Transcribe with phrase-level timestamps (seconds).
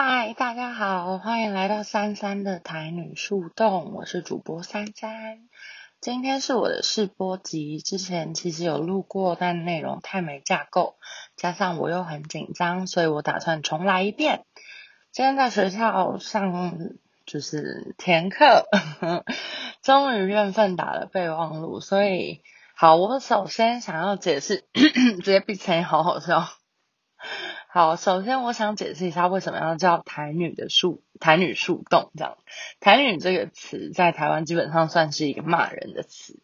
[0.00, 5.48] 嗨，大家好，欢迎来到珊珊的台女树洞，我是主播珊珊。
[6.00, 10.94] 今天是我的试播集，之前其实有录过，但内容太没架构，
[11.34, 14.44] 加上我又很紧张，所以我打算重来一遍。
[15.10, 16.78] 今天在学校上
[17.26, 18.68] 就是填课，
[19.82, 22.42] 终于缘分打了备忘录，所以
[22.76, 26.46] 好，我首先想要解释， 直接闭嘴，好好笑。
[27.70, 32.38] 好，首先我想解释一下为什么要叫台女的树台女树洞这样。
[32.80, 36.40] 台女这个词在台湾基本上算是一个骂人的词，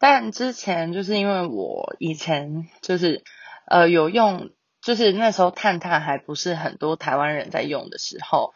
[0.00, 3.22] 但之前就是因为我以前就是
[3.68, 4.50] 呃有用，
[4.82, 8.52] 就是那时候探探还不是很多台湾人在用的时候，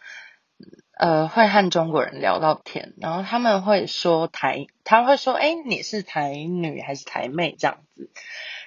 [0.98, 8.10] 呃会和中国人聊到天，然后他们会说台，他会说哎你是台女还是台妹这样子。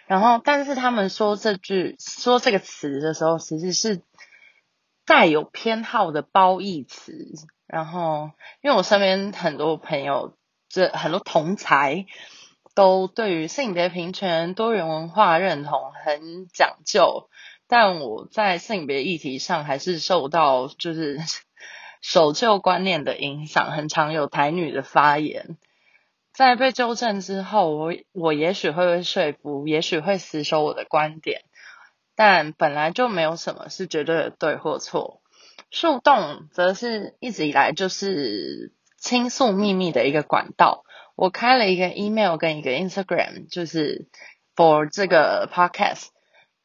[0.06, 4.02] 然后，但是他们说这句说这个词的时候，其实是
[5.06, 7.14] 带有偏好的褒义词。
[7.68, 8.32] 然后，
[8.62, 10.38] 因为我身边很多朋友，
[10.70, 12.06] 这很多同才
[12.76, 17.30] 都对于性别平权、多元文化认同很讲究，
[17.68, 21.20] 但我在性别议题上还是受到就是
[22.02, 25.58] 守旧观念的影响，很常有台女的发言。
[26.34, 31.44] 在被纠正之后，我我也许会被说服，也许会死守我的观点，
[32.16, 35.22] 但本来就没有什么是绝对的对或错。
[35.70, 40.84] 树洞则是一直以来就是倾诉秘密的一个管道。
[41.16, 44.08] 我开了一个 email 跟一个 Instagram，就是
[44.56, 46.08] for 这个 podcast，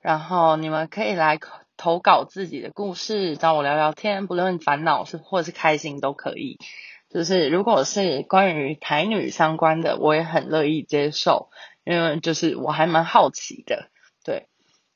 [0.01, 1.39] 然后你们可以来
[1.77, 6.59] 投稿自己的故事，找我聊聊天，不论烦恼是或是开心都可以。
[7.11, 11.51] 就是如果是关于台女相关的，我也很乐意接受，
[11.85, 13.89] 因为就是我还蛮好奇的，
[14.25, 14.49] 对。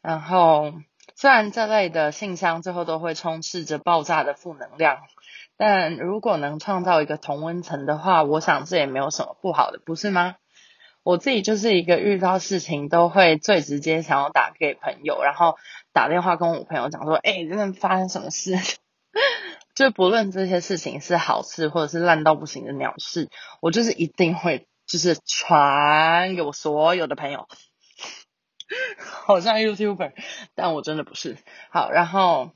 [0.02, 0.72] 然后
[1.14, 4.98] 虽然这类的信箱最后都会充斥着爆炸的负能量，
[5.56, 10.36] 但如果能创造一个同温层的话，我想这也没有什么不好的，不是吗？
[11.04, 15.56] 我自己就是一个遇到事情都会最直接想要打给朋友，然后
[15.92, 18.56] 打电话跟我朋友讲说，哎，真的发生什么事？
[19.74, 27.48] 就不论这些事情是好事或者是烂到不行的鸟事，我就是一定会就是传给我所有的朋友，
[28.98, 30.12] 好像 YouTuber，
[30.54, 31.38] 但我真的不是。
[31.70, 32.52] 好，然后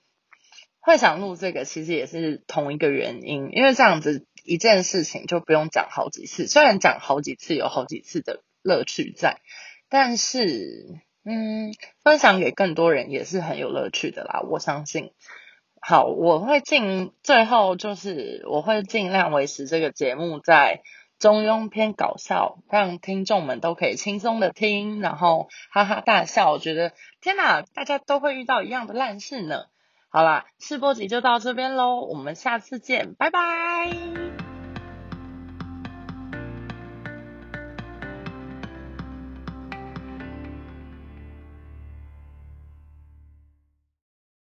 [0.81, 9.41] 会想录这个，其实也是同一个原因，因为这样子一件事情就不用讲好几次，虽然讲好几次有好几次的乐趣在，
[9.89, 11.73] 但是嗯，
[12.05, 15.13] 分享给更多人也是很有乐趣的啦，我相信。
[15.81, 20.83] 好，我会尽最后就是我会尽量维持这个节目在
[21.19, 26.53] 中庸偏搞笑，让听众们都可以轻松的听，然后哈哈大笑。
[26.53, 29.65] 我觉得天哪，大家都会遇到一样的烂事呢。
[30.09, 34.26] 好啦，试播集就到这边喽，我们下次见，拜拜。